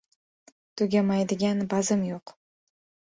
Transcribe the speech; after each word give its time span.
•Tugamaydigan 0.81 1.61
bazm 1.75 2.09
yo‘q. 2.11 2.35